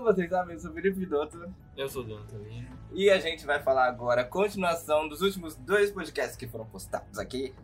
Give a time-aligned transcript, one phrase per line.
[0.00, 1.54] Como vocês sabem, eu sou o Felipe Dotto.
[1.76, 2.66] Eu sou o Dono também.
[2.90, 7.18] E a gente vai falar agora a continuação dos últimos dois podcasts que foram postados
[7.18, 7.54] aqui.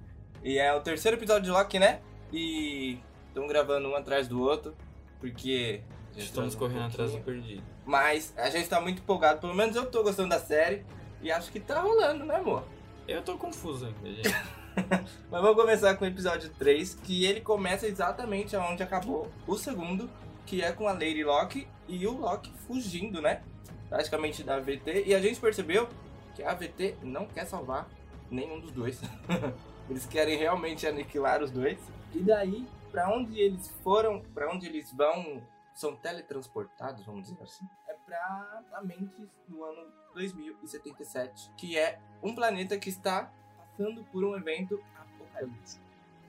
[0.45, 2.03] E é o terceiro episódio de Loki, né?
[2.31, 2.99] E
[3.29, 4.77] estamos gravando um atrás do outro,
[5.19, 5.81] porque.
[6.15, 7.63] Estamos um correndo atrás do perdido.
[7.87, 10.85] Mas a gente tá muito empolgado, pelo menos eu tô gostando da série.
[11.23, 12.65] E acho que tá rolando, né, amor?
[13.09, 14.29] Eu tô confuso ainda, gente.
[15.31, 20.09] Mas vamos começar com o episódio 3, que ele começa exatamente onde acabou o segundo,
[20.47, 23.43] que é com a Lady Locke e o Loki fugindo, né?
[23.89, 25.05] Praticamente da AVT.
[25.07, 25.89] E a gente percebeu
[26.35, 27.89] que a AVT não quer salvar
[28.31, 29.01] nenhum dos dois.
[29.91, 31.79] eles querem realmente aniquilar os dois.
[32.15, 35.43] E daí, pra onde eles foram, pra onde eles vão,
[35.75, 37.67] são teletransportados, vamos dizer assim.
[37.89, 44.37] É pra Lamentes no ano 2077, que é um planeta que está passando por um
[44.37, 45.85] evento apocalíptico.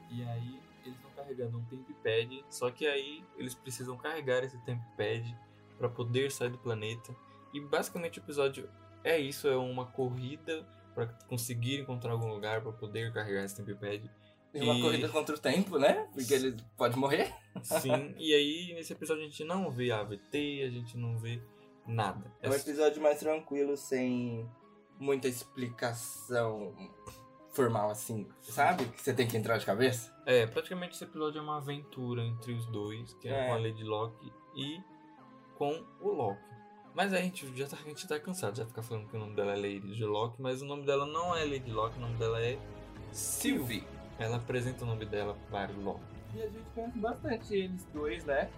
[0.09, 5.35] E aí, eles estão carregando um tempad, só que aí eles precisam carregar esse tempad
[5.77, 7.15] pra poder sair do planeta.
[7.53, 8.69] E basicamente o episódio
[9.03, 14.09] é isso, é uma corrida pra conseguir encontrar algum lugar pra poder carregar esse tempad.
[14.51, 16.07] Tem uma E- corrida contra o tempo, né?
[16.13, 17.33] Porque eles podem morrer.
[17.61, 21.41] Sim, e aí nesse episódio a gente não vê a AVT, a gente não vê
[21.85, 22.31] nada.
[22.41, 24.49] É um episódio mais tranquilo, sem
[24.99, 26.73] muita explicação
[27.57, 28.85] formal assim, sabe?
[28.85, 30.13] Que você tem que entrar de cabeça.
[30.27, 33.47] É, praticamente esse episódio é uma aventura entre os dois, que é, É.
[33.47, 34.79] com a Lady Locke e
[35.57, 36.39] com o Loki.
[36.93, 39.19] Mas aí a gente já tá, a gente tá cansado de ficar falando que o
[39.19, 42.15] nome dela é Lady Locke, mas o nome dela não é Lady Locke, o nome
[42.17, 42.57] dela é
[43.11, 43.83] Sylvie.
[44.19, 46.01] Ela apresenta o nome dela para o Loki.
[46.35, 48.49] E a gente conhece bastante eles dois, né?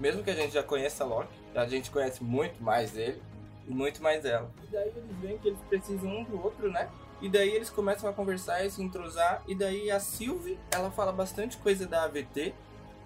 [0.00, 3.20] Mesmo que a gente já conheça Loki, a gente conhece muito mais ele
[3.66, 4.50] e muito mais ela.
[4.64, 6.88] E daí eles veem que eles precisam um do outro, né?
[7.20, 9.42] E daí eles começam a conversar e se entrosar.
[9.46, 12.54] E daí a Sylvie, ela fala bastante coisa da AVT.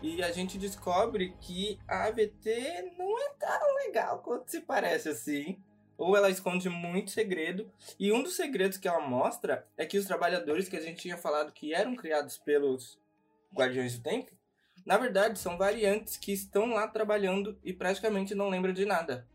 [0.03, 5.59] E a gente descobre que a AVT não é tão legal quanto se parece assim.
[5.97, 7.71] Ou ela esconde muito segredo.
[7.99, 11.17] E um dos segredos que ela mostra é que os trabalhadores que a gente tinha
[11.17, 12.99] falado que eram criados pelos
[13.55, 14.33] Guardiões do Tempo,
[14.85, 19.27] na verdade são variantes que estão lá trabalhando e praticamente não lembram de nada.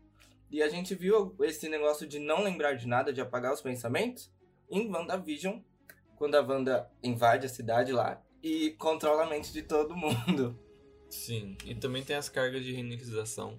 [0.50, 4.30] E a gente viu esse negócio de não lembrar de nada, de apagar os pensamentos,
[4.70, 5.60] em WandaVision,
[6.16, 10.58] quando a Wanda invade a cidade lá e controla a mente de todo mundo.
[11.08, 13.58] Sim, e também tem as cargas de reinicialização.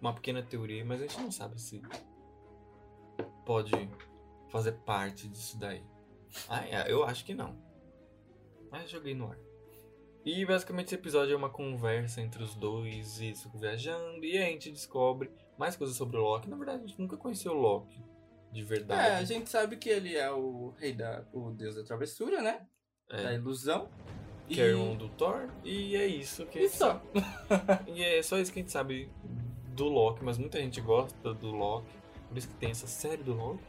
[0.00, 1.82] Uma pequena teoria, mas a gente não sabe se
[3.44, 3.70] pode
[4.48, 5.84] fazer parte disso daí.
[6.48, 7.56] Ah, é, eu acho que não.
[8.70, 9.38] Mas joguei no ar.
[10.24, 14.70] E basicamente esse episódio é uma conversa entre os dois, isso, viajando, e a gente
[14.70, 16.48] descobre mais coisas sobre o Loki.
[16.48, 18.02] Na verdade, a gente nunca conheceu o Loki
[18.52, 19.26] de É, a verdade.
[19.26, 21.24] gente sabe que ele é o rei da.
[21.32, 22.66] o deus da travessura, né?
[23.08, 23.88] É, Da ilusão.
[24.48, 27.00] que é irmão do Thor, e é isso que E só.
[27.86, 29.08] E é só isso que a gente sabe
[29.76, 31.86] do Loki, mas muita gente gosta do Loki,
[32.28, 33.62] por isso que tem essa série do Loki.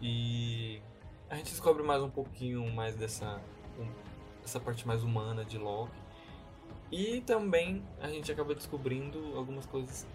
[0.00, 0.80] E
[1.28, 3.40] a gente descobre mais um pouquinho mais dessa
[3.78, 3.88] um-
[4.44, 5.92] essa parte mais humana de Loki.
[6.92, 10.06] E também a gente acaba descobrindo algumas coisas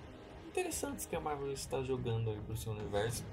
[0.48, 3.24] interessantes que a Marvel está jogando aí pro seu universo,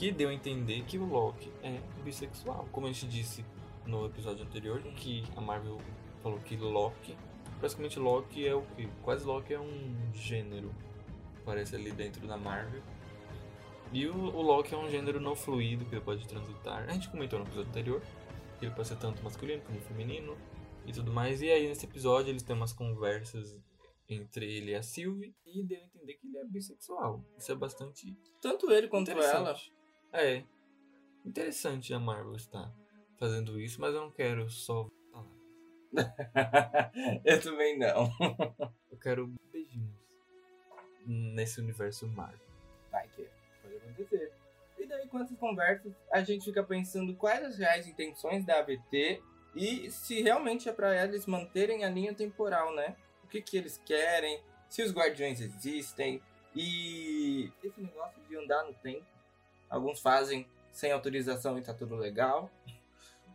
[0.00, 2.66] que deu a entender que o Loki é bissexual.
[2.72, 3.44] Como a gente disse
[3.84, 5.76] no episódio anterior, que a Marvel
[6.22, 7.14] falou que Loki
[7.60, 8.88] Basicamente, Loki é o que?
[9.02, 10.74] Quase Loki é um gênero.
[11.44, 12.80] Parece ali dentro da Marvel.
[13.92, 16.88] E o, o Loki é um gênero não fluido que ele pode transitar.
[16.88, 18.02] A gente comentou no episódio anterior
[18.58, 20.34] que ele pode ser tanto masculino como feminino
[20.86, 21.42] e tudo mais.
[21.42, 23.60] E aí nesse episódio eles têm umas conversas
[24.08, 27.22] entre ele e a Sylvie e deu a entender que ele é bissexual.
[27.36, 29.54] Isso é bastante Tanto ele quanto ela.
[30.12, 30.42] É.
[31.24, 32.72] Interessante a Marvel estar
[33.18, 35.26] fazendo isso, mas eu não quero só falar.
[37.24, 38.10] eu também não.
[38.90, 39.94] Eu quero beijinhos
[41.06, 42.38] nesse universo Marvel.
[42.90, 43.28] Vai que
[43.62, 44.32] pode acontecer.
[44.78, 49.22] E daí, com essas conversas, a gente fica pensando quais as reais intenções da AVT
[49.54, 52.96] e se realmente é pra eles manterem a linha temporal, né?
[53.24, 56.22] O que, que eles querem, se os guardiões existem
[56.54, 59.04] e esse negócio de andar no tempo.
[59.70, 62.50] Alguns fazem sem autorização e tá tudo legal.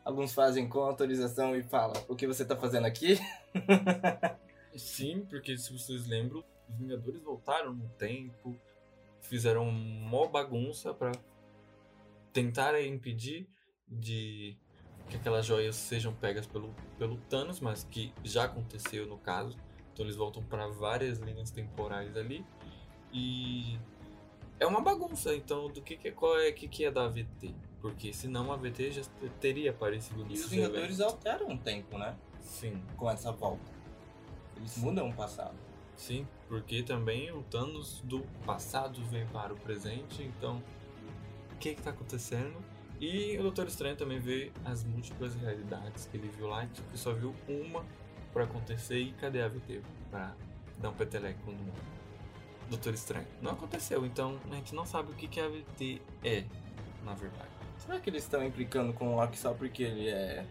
[0.03, 3.17] Alguns fazem com autorização e falam o que você tá fazendo aqui.
[4.75, 8.55] Sim, porque se vocês lembram, os Vingadores voltaram no tempo,
[9.21, 11.11] fizeram mó bagunça pra
[12.33, 13.47] tentar impedir
[13.87, 14.57] de
[15.09, 19.57] que aquelas joias sejam pegas pelo, pelo Thanos, mas que já aconteceu no caso.
[19.93, 22.45] Então eles voltam para várias linhas temporais ali.
[23.13, 23.79] E
[24.59, 27.53] é uma bagunça, então do que, que é qual é que, que é da AVT?
[27.81, 29.01] Porque senão a AVT já
[29.39, 32.15] teria aparecido E os Vingadores alteram o tempo, né?
[32.41, 32.81] Sim.
[32.97, 33.71] Com essa volta.
[34.57, 35.55] Eles mudam o passado.
[35.95, 40.61] Sim, porque também o Thanos do passado vem para o presente, então
[41.53, 42.57] o que está acontecendo?
[42.99, 47.13] E o Doutor Estranho também vê as múltiplas realidades que ele viu lá, que só
[47.13, 47.85] viu uma
[48.33, 50.35] para acontecer e cadê a VT para
[50.79, 51.73] dar um peteleco no
[52.69, 53.27] Doutor Estranho?
[53.41, 56.43] Não aconteceu, então a gente não sabe o que, que a VT é,
[57.03, 57.49] na verdade.
[57.77, 60.45] Será que eles estão implicando com o Loki só porque ele é.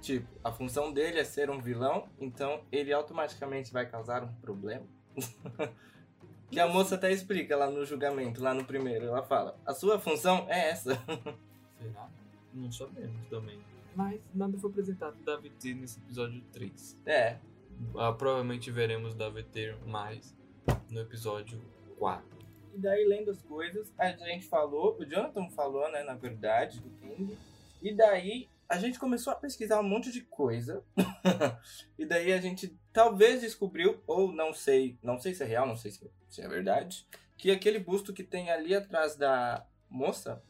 [0.00, 4.84] Tipo, a função dele é ser um vilão, então ele automaticamente vai causar um problema?
[6.50, 9.06] que a moça até explica lá no julgamento, lá no primeiro.
[9.06, 10.94] Ela fala: A sua função é essa.
[11.78, 12.08] Será?
[12.52, 13.60] Não sabemos também.
[13.94, 16.98] Mas nada foi apresentado da VT nesse episódio 3.
[17.06, 17.38] É.
[17.96, 20.34] Ah, provavelmente veremos da VT mais
[20.90, 21.60] no episódio
[21.98, 22.24] 4.
[22.74, 26.90] E daí, lendo as coisas, a gente falou, o Jonathan falou, né, na verdade, do
[26.90, 27.36] King.
[27.82, 30.82] E daí, a gente começou a pesquisar um monte de coisa.
[31.98, 35.76] e daí a gente talvez descobriu, ou não sei, não sei se é real, não
[35.76, 37.06] sei se, se é verdade,
[37.36, 40.42] que aquele busto que tem ali atrás da moça,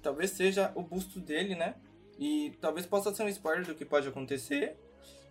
[0.00, 1.74] talvez seja o busto dele, né?
[2.18, 4.78] E talvez possa ser um spoiler do que pode acontecer.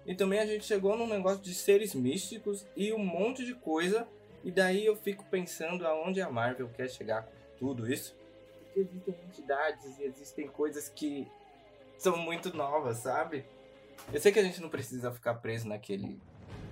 [0.06, 4.08] E também a gente chegou num negócio de seres místicos e um monte de coisa.
[4.44, 8.16] E daí eu fico pensando aonde a Marvel quer chegar com tudo isso.
[8.64, 11.28] Porque existem entidades e existem coisas que
[11.98, 13.46] são muito novas, sabe?
[14.14, 16.20] Eu sei que a gente não precisa ficar preso naquele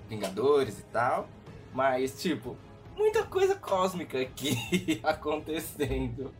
[0.08, 1.28] Vingadores e tal.
[1.74, 2.56] Mas, tipo,
[2.96, 6.34] muita coisa cósmica aqui acontecendo.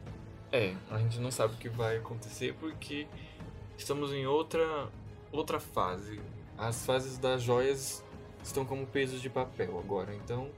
[0.51, 3.07] É, a gente não sabe o que vai acontecer porque
[3.78, 4.89] estamos em outra
[5.31, 6.21] outra fase.
[6.57, 8.04] As fases das joias
[8.42, 10.16] estão como pesos de papel agora.
[10.16, 10.50] Então,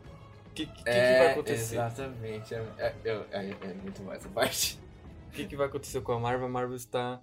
[0.58, 1.76] que, que, é, que vai acontecer?
[1.76, 2.56] Exatamente.
[2.56, 4.80] É, é, é, é muito mais a parte.
[5.28, 6.48] O que, que vai acontecer com a Marvel?
[6.48, 7.22] A Marvel está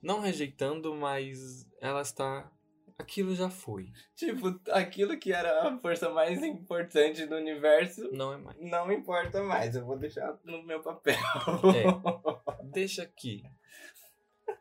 [0.00, 2.50] não rejeitando, mas ela está.
[2.98, 3.92] Aquilo já foi.
[4.14, 8.08] Tipo, aquilo que era a força mais importante do universo.
[8.12, 8.56] Não é mais.
[8.58, 9.74] Não importa mais.
[9.74, 11.16] Eu vou deixar no meu papel.
[11.74, 12.64] É.
[12.64, 13.42] Deixa aqui.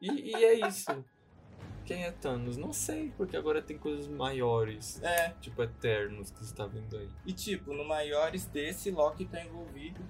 [0.01, 0.91] E, e, é isso.
[1.85, 2.57] Quem é Thanos?
[2.57, 5.01] Não sei, porque agora tem coisas maiores.
[5.03, 5.29] É.
[5.39, 7.09] Tipo Eternos que está vendo aí.
[7.25, 10.01] E tipo, no maiores desse, Loki tá envolvido.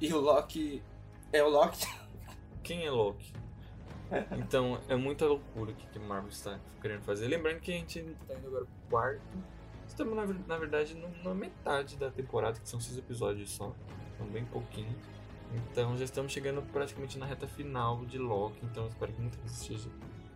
[0.00, 0.82] E o Loki.
[1.32, 1.86] É o Loki.
[2.64, 3.32] Quem é Loki?
[4.38, 7.28] Então é muita loucura o que a Marvel está querendo fazer.
[7.28, 9.22] Lembrando que a gente está indo agora pro quarto.
[9.86, 10.16] Estamos,
[10.46, 13.74] na, verdade, na metade da temporada, que são seis episódios só.
[14.18, 14.94] São bem pouquinho.
[15.52, 18.58] Então já estamos chegando praticamente na reta final de Loki.
[18.64, 19.88] Então espero que muita coisa seja,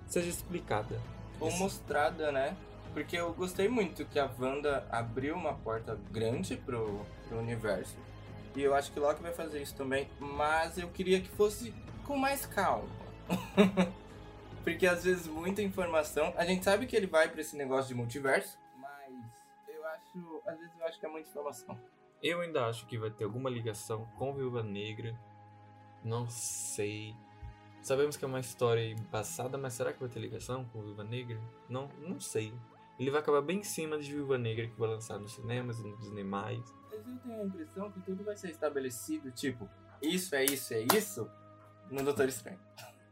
[0.09, 1.01] seja explicada.
[1.41, 2.57] Ou mostrada, né?
[2.93, 7.97] Porque eu gostei muito que a Wanda abriu uma porta grande pro, pro universo.
[8.55, 10.09] E eu acho que Loki vai fazer isso também.
[10.21, 11.75] Mas eu queria que fosse
[12.07, 12.89] com mais calma.
[14.63, 16.33] Porque às vezes muita informação.
[16.37, 19.13] A gente sabe que ele vai para esse negócio de multiverso, mas
[19.69, 20.43] eu acho.
[20.47, 21.79] Às vezes eu acho que é muita informação.
[22.23, 25.15] Eu ainda acho que vai ter alguma ligação com Viúva Negra.
[26.03, 27.15] Não sei.
[27.85, 31.39] Sabemos que é uma história passada, mas será que vai ter ligação com Viúva Negra?
[31.69, 32.51] Não, não sei.
[32.99, 35.83] Ele vai acabar bem em cima de Viúva Negra que vai lançar nos cinemas e
[35.83, 36.25] no Disney+.
[36.25, 39.69] Mas eu tenho a impressão que tudo vai ser estabelecido, tipo,
[40.01, 41.31] isso é isso, é isso,
[41.91, 42.59] no Doutor Estranho.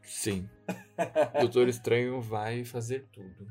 [0.04, 0.48] Sim.
[1.38, 3.46] Doutor Estranho vai fazer tudo.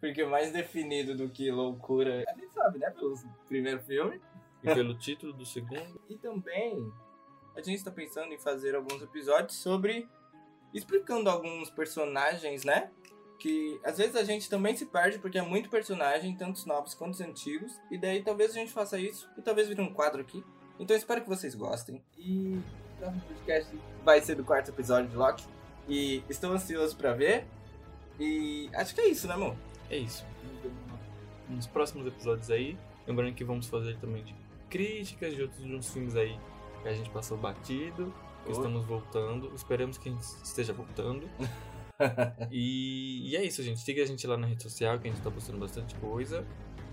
[0.00, 2.90] Porque mais definido do que loucura, a gente sabe, né?
[2.90, 3.16] Pelo
[3.46, 4.20] primeiro filme.
[4.64, 6.02] E pelo título do segundo.
[6.08, 6.92] E também
[7.58, 10.08] a gente está pensando em fazer alguns episódios sobre
[10.72, 12.88] explicando alguns personagens, né?
[13.36, 17.14] Que às vezes a gente também se perde porque é muito personagem, tantos novos quanto
[17.14, 17.72] os antigos.
[17.90, 20.44] E daí talvez a gente faça isso e talvez vire um quadro aqui.
[20.78, 22.00] Então espero que vocês gostem.
[22.16, 22.60] E
[22.94, 25.44] o próximo podcast vai ser do quarto episódio de Loki.
[25.88, 27.44] E estou ansioso para ver.
[28.20, 29.56] E acho que é isso, né, amor?
[29.90, 30.24] É isso.
[31.48, 34.34] Nos próximos episódios aí, lembrando que vamos fazer também de
[34.70, 36.38] críticas de outros de uns filmes aí
[36.82, 38.12] que a gente passou batido.
[38.46, 38.50] Oh.
[38.50, 39.52] Estamos voltando.
[39.54, 41.28] Esperamos que a gente esteja voltando.
[42.50, 43.80] e, e, é isso, gente.
[43.80, 46.46] Siga a gente lá na rede social, que a gente tá postando bastante coisa.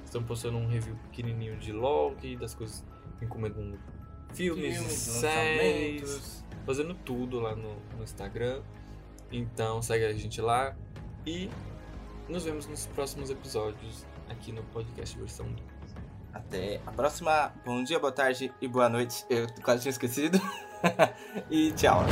[0.03, 2.83] Estamos postando um review pequenininho de Loki, das coisas
[3.21, 3.79] encomendando
[4.33, 8.61] filmes, filmes séries, fazendo tudo lá no, no Instagram.
[9.31, 10.75] Então segue a gente lá
[11.25, 11.49] e
[12.29, 15.74] nos vemos nos próximos episódios aqui no podcast versão 2.
[16.35, 17.53] Até a próxima.
[17.65, 19.25] Bom dia, boa tarde e boa noite.
[19.29, 20.39] Eu quase tinha esquecido.
[21.49, 22.03] e tchau.